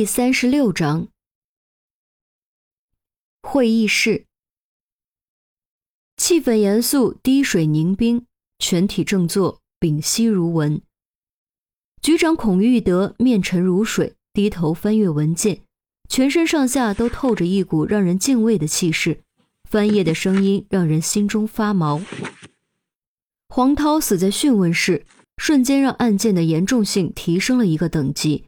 [0.00, 1.08] 第三十六章，
[3.42, 4.24] 会议室，
[6.16, 8.24] 气氛严肃，滴水凝冰，
[8.58, 10.80] 全体正坐，屏息如闻。
[12.00, 15.60] 局长孔玉德面沉如水，低头翻阅文件，
[16.08, 19.20] 全身上下都透着一股让人敬畏的气势。
[19.68, 22.00] 翻页的声音让人心中发毛。
[23.50, 25.04] 黄涛死在讯问室，
[25.36, 28.46] 瞬间让案件的严重性提升了一个等级。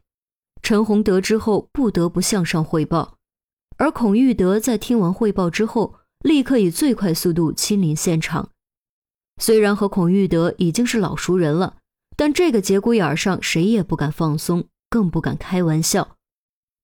[0.63, 3.19] 陈红得知后，不得不向上汇报，
[3.77, 8.51] 而孔玉德在听完汇报之后，立刻以最快速度亲临现场。
[9.41, 11.79] 虽然和孔玉德已经是老熟人了，
[12.17, 16.17] 但这个节骨眼上，谁也不敢放松，更不敢开玩笑。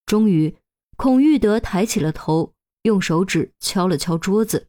[0.05, 0.57] 终于，
[0.97, 4.67] 孔玉德抬起了头，用手指敲了敲桌子，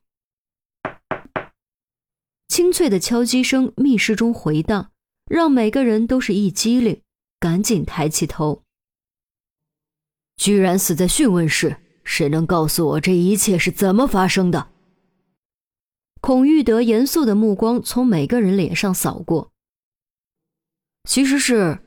[2.47, 4.93] 清脆的敲击声密室中回荡，
[5.27, 7.03] 让每个人都是一激灵，
[7.41, 8.63] 赶紧抬起头。
[10.41, 11.77] 居然死在讯问室！
[12.03, 14.71] 谁能告诉我这一切是怎么发生的？
[16.23, 19.53] 孔玉德严肃的目光从每个人脸上扫过。
[21.05, 21.81] 其实是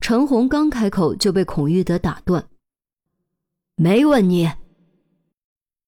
[0.00, 2.50] 陈红刚开口就被孔玉德打断。
[3.76, 4.52] 没问你。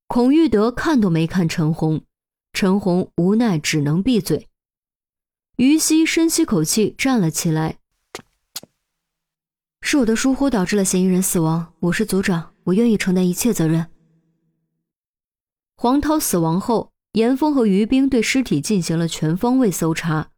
[0.06, 2.06] 孔玉德看都没看陈红，
[2.54, 4.48] 陈红无奈只能闭嘴。
[5.56, 7.80] 于西深吸口气，站了起来。
[9.86, 13.86] 是我的疏忽导致了嫌疑人死亡，我是组长，我愿意承担一切责任。
[15.76, 20.30] 黄涛死亡后，严峰和于冰对尸体进行了全方位搜查，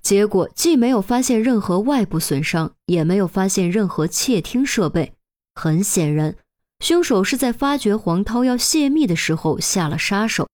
[0.00, 5.12] 结果既没有发现任何外部损伤，也没有发现任何窃听设备。
[5.54, 6.34] 很显然，
[6.80, 10.48] 凶手是在发觉黄涛要泄密的时候下了杀手，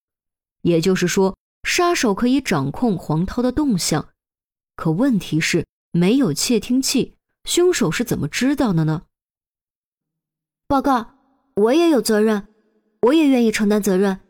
[0.62, 4.08] 也就是说，杀手可以掌控黄涛的动向。
[4.74, 7.14] 可问题是，没有窃听器。
[7.44, 9.02] 凶手是怎么知道的呢？
[10.66, 11.14] 报告，
[11.56, 12.48] 我也有责任，
[13.02, 14.20] 我也愿意承担责任。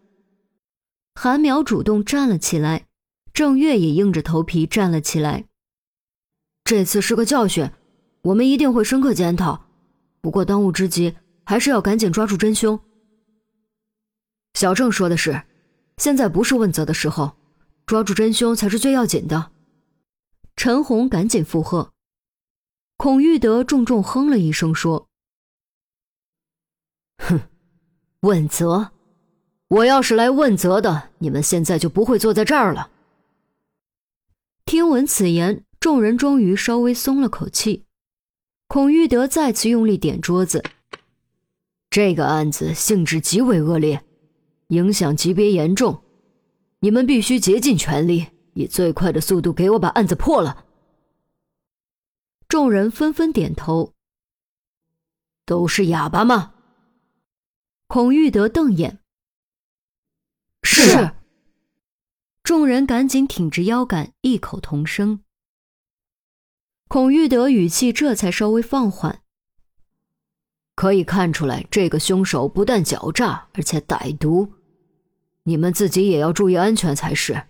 [1.14, 2.86] 韩淼主动站了起来，
[3.33, 5.45] 郑月也硬着头皮站了起来。
[6.64, 7.70] 这次是个教训，
[8.23, 9.67] 我们一定会深刻检讨。
[10.20, 12.81] 不过当务之急还是要赶紧抓住真凶。
[14.55, 15.42] 小郑说的是，
[15.98, 17.36] 现在不是问责的时候，
[17.85, 19.53] 抓住真凶才是最要紧的。
[20.57, 21.92] 陈红赶紧附和。
[23.02, 25.08] 孔玉德重重哼了一声，说
[27.18, 27.40] ：“哼，
[28.20, 28.92] 问责！
[29.67, 32.92] 我要是来问责的，你们现在就不会坐在这儿了。”
[34.64, 37.83] 听闻此言，众人终于稍微松了口气。
[38.68, 40.62] 孔玉德再次用力点桌子
[41.91, 44.05] ：“这个案子性质极为恶劣，
[44.68, 46.05] 影响级别严重，
[46.79, 50.67] 你们必须竭尽全力，以最快的速度给我把案子破了。”
[52.52, 53.95] 众人纷纷点头。
[55.46, 56.52] 都是哑巴吗？
[57.86, 59.01] 孔玉德瞪眼。
[60.62, 61.12] 是。
[62.42, 65.20] 众人赶紧挺直腰杆，异口同声。
[66.89, 69.23] 孔玉德语气这才稍微放缓。
[70.74, 74.52] 可以看出来，这个凶手不但狡诈，而且歹毒。
[75.45, 77.45] 你们自己也要注意安全才是。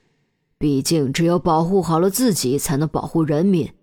[0.59, 3.75] 毕竟，只有保护好了自己，才能保护人民。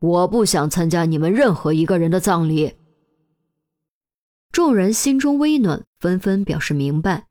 [0.00, 2.74] 我不想参加你们任何一个人的葬礼。
[4.52, 7.26] 众人心中微暖，纷纷表示明白。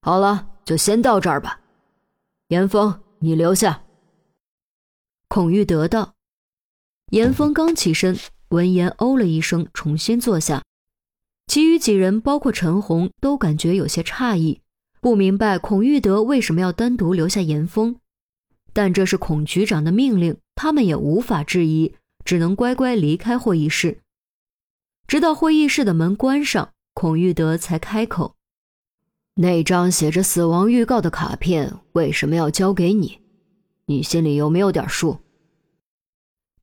[0.00, 1.60] 好了，就先到这儿吧。
[2.48, 3.82] 严峰，你留下。
[5.28, 6.14] 孔玉德道。
[7.10, 8.16] 严峰刚起身，
[8.48, 10.62] 闻言哦了一声，重新坐下。
[11.46, 14.60] 其余几人，包括陈红，都感觉有些诧异，
[15.00, 17.96] 不明白孔玉德为什么要单独留下严峰。
[18.72, 21.94] 但这是孔局长的命令，他们也无法质疑，
[22.24, 24.00] 只能乖乖离开会议室。
[25.06, 28.34] 直到会议室的门关上，孔玉德才开口
[29.36, 33.20] ：“那张写着死亡预告的卡片为什么要交给你？
[33.84, 35.18] 你心里有没有点数？”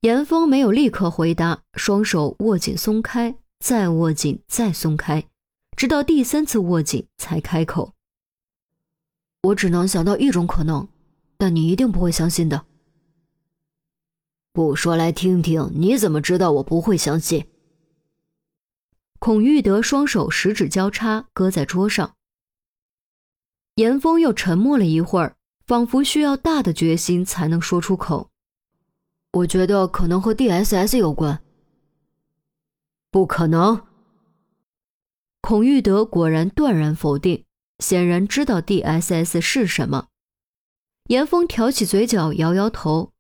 [0.02, 5.26] 严峰没有立刻回答，双手握紧松开，再握紧，再松开，
[5.78, 7.94] 直到第三次握紧才开口
[9.44, 10.88] ：“我只能想到一种可能。”
[11.38, 12.66] 但你一定不会相信的。
[14.54, 17.48] 不说来听听，你怎么知道我不会相信？
[19.18, 22.14] 孔玉德双手十指交叉搁在桌上。
[23.76, 25.36] 严峰又沉默了一会儿，
[25.66, 28.30] 仿佛需要大的决心才能说出口。
[29.32, 31.42] 我觉得可能和 DSS 有关。
[33.10, 33.88] 不可能！
[35.42, 37.46] 孔玉德果然断然否定，
[37.80, 40.10] 显然知道 DSS 是什么。
[41.08, 43.13] 严峰挑起嘴角，摇摇头。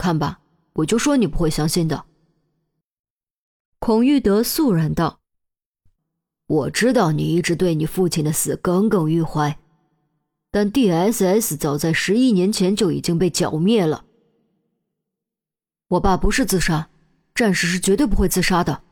[0.00, 0.40] 看吧，
[0.72, 2.06] 我就说你不会相信的。
[3.78, 5.20] 孔玉德肃然道
[6.48, 9.58] ：“我知道你一直对你父亲的死耿耿于怀，
[10.50, 14.06] 但 DSS 早在十一年前就已经被剿灭了。
[15.88, 16.88] 我爸不是自杀，
[17.34, 18.82] 战士是绝对不会自杀的。”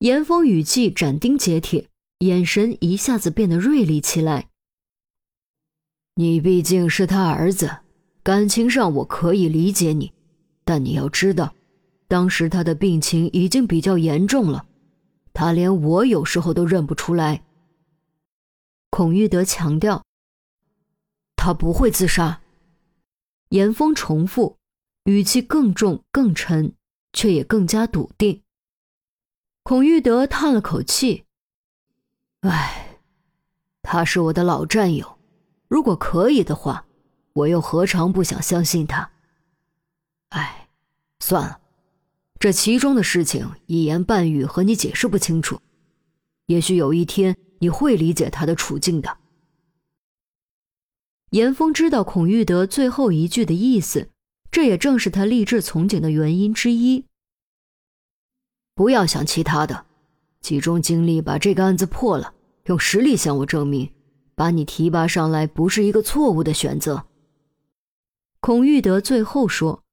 [0.00, 1.90] 严峰语气斩钉截铁，
[2.20, 4.48] 眼神一下子变得锐利起来。
[6.14, 7.80] 你毕竟是他儿子，
[8.22, 10.12] 感情上我可以理解你，
[10.64, 11.54] 但你要知道。
[12.06, 14.66] 当时他的病情已经比较严重了，
[15.32, 17.44] 他连我有时候都认不出来。
[18.90, 20.04] 孔玉德强调
[21.36, 22.40] ：“他不会自杀。”
[23.50, 24.58] 严峰重复，
[25.04, 26.74] 语气更重更沉，
[27.12, 28.42] 却也更加笃定。
[29.62, 31.24] 孔玉德叹了口气
[32.42, 32.98] ：“唉，
[33.82, 35.18] 他是我的老战友，
[35.68, 36.86] 如果可以的话，
[37.32, 39.10] 我又何尝不想相信他？
[40.30, 40.68] 唉，
[41.18, 41.60] 算了。”
[42.40, 45.60] 这其中的事情一言半语和你解释不清楚，
[46.46, 49.18] 也许有一天你会理解他的处境的。
[51.30, 54.08] 严峰知道孔玉德最后一句的意思，
[54.50, 57.04] 这也正是他立志从警的原因之一。
[58.74, 59.84] 不要想其他的，
[60.40, 62.32] 集中精力把这个案子破了，
[62.64, 63.92] 用实力向我证明，
[64.34, 67.04] 把你提拔上来不是一个错误的选择。
[68.40, 69.84] 孔玉德最后说。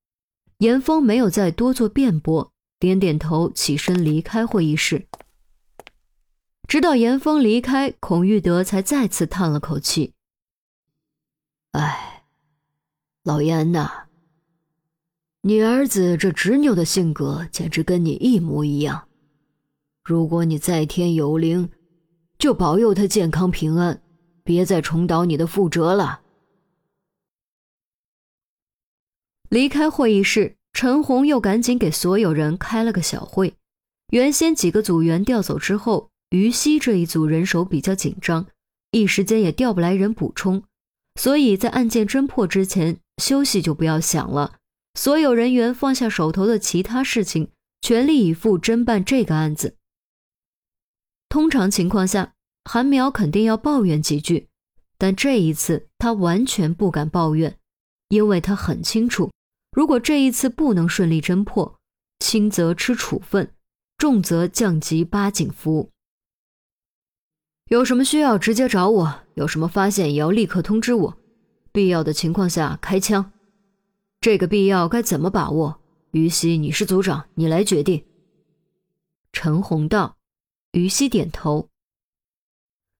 [0.59, 5.05] 严峰没有再多做辩驳，点点头，起身离开会议室。
[6.67, 10.15] 直到严峰离开，孔玉德才再次叹了口气
[11.73, 12.23] ：“哎，
[13.23, 14.07] 老严呐，
[15.41, 19.07] 你儿子这执拗的性格简直跟你一模一样。
[20.03, 21.69] 如果你在天有灵，
[22.39, 24.01] 就保佑他健康平安，
[24.43, 26.21] 别再重蹈你的覆辙了。”
[29.49, 33.53] 离开会议室，陈红又赶紧给所有人开了个小会。
[34.09, 38.45] 原先几个组员调走之后，于西这一组人手比较紧张，
[38.91, 40.63] 一时间也调不来人补充，
[41.15, 44.55] 所以在案件侦破之前，休息就不要想了。
[44.95, 47.49] 所有人员放下手头的其他事情，
[47.81, 49.77] 全力以赴侦办这个案子。
[51.29, 52.33] 通常情况下，
[52.65, 54.47] 韩苗肯定要抱怨几句，
[54.97, 57.57] 但这一次他完全不敢抱怨，
[58.09, 59.31] 因为他很清楚。
[59.77, 61.79] 如果这一次不能顺利侦破，
[62.17, 63.53] 轻则吃处分，
[63.95, 65.91] 重则降级八警服。
[67.69, 71.17] 有什么需要直接找我，有什么发现也要立刻通知我，
[71.71, 73.31] 必要的情况下开枪。
[74.19, 75.79] 这个必要该怎么把握？
[76.09, 78.03] 于西，你是组长，你来决定。
[79.31, 80.17] 陈红道，
[80.71, 81.69] 于西点头。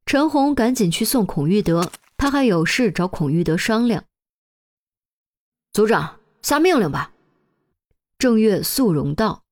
[0.06, 4.04] 陈红赶紧去送孔玉德，他还有事找孔玉德商量。
[5.74, 6.17] 组长。
[6.48, 7.12] 下命令吧，
[8.18, 9.44] 正月肃容道。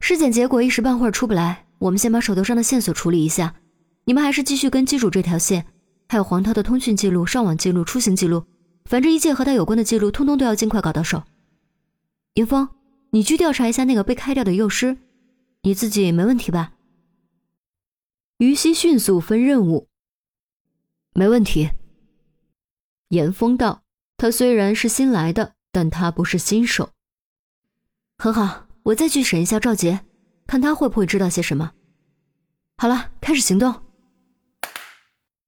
[0.00, 3.54] 尸检结果一时半会儿出不来，我们先把手头上的线索处理一下。
[4.04, 5.64] 你们还是继续跟机主这条线，
[6.10, 8.44] 还有黄涛的通讯记录、上网记录、出行记录，
[8.84, 11.22] 反正一切和他有关的记录，通通都要尽快搞到手。
[12.34, 12.68] 云峰，
[13.08, 14.98] 你去调查一下那个被开掉的幼师，
[15.62, 16.74] 你自己没问题吧？
[18.36, 19.88] 于西迅速分任务。
[21.14, 21.70] 没问题。
[23.08, 23.84] 严峰道，
[24.18, 25.54] 他虽然是新来的。
[25.72, 26.90] 但他不是新手，
[28.18, 30.04] 很好，我再去审一下赵杰，
[30.46, 31.72] 看他会不会知道些什么。
[32.76, 33.82] 好了，开始行动。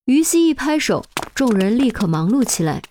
[0.07, 1.05] 于西一拍手，
[1.35, 2.83] 众人立刻忙碌起来，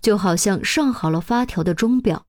[0.00, 2.26] 就好像上好了发条的钟表。